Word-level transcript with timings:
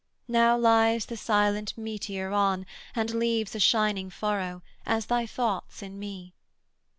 Now 0.27 0.57
lies 0.57 1.05
the 1.05 1.15
silent 1.15 1.77
meteor 1.77 2.31
on, 2.31 2.65
and 2.95 3.13
leaves 3.13 3.53
A 3.53 3.59
shining 3.59 4.09
furrow, 4.09 4.63
as 4.83 5.05
thy 5.05 5.27
thoughts 5.27 5.83
in 5.83 5.99
me. 5.99 6.33